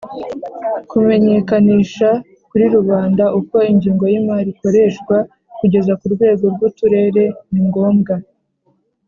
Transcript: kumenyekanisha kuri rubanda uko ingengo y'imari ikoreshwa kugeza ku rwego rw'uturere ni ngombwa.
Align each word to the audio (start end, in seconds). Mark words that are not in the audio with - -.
kumenyekanisha 0.89 2.09
kuri 2.49 2.65
rubanda 2.75 3.23
uko 3.39 3.55
ingengo 3.71 4.03
y'imari 4.11 4.49
ikoreshwa 4.53 5.15
kugeza 5.59 5.91
ku 5.99 6.05
rwego 6.13 6.43
rw'uturere 6.53 7.23
ni 7.51 7.61
ngombwa. 7.67 8.15